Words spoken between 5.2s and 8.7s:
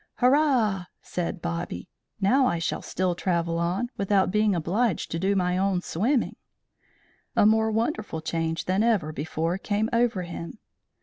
my own swimming." A more wonderful change